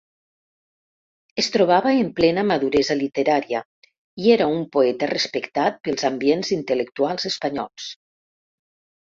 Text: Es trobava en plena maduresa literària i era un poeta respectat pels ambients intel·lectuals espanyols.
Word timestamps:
Es 1.41 1.49
trobava 1.55 1.91
en 2.03 2.09
plena 2.19 2.45
maduresa 2.53 2.97
literària 3.03 3.61
i 4.25 4.33
era 4.37 4.49
un 4.55 4.65
poeta 4.77 5.11
respectat 5.15 5.79
pels 5.89 6.09
ambients 6.11 6.53
intel·lectuals 6.59 7.31
espanyols. 7.33 7.93